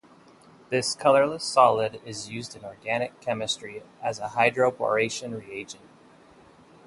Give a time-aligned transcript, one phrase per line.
[0.71, 5.85] This colourless solid is used in organic chemistry as a hydroboration reagent.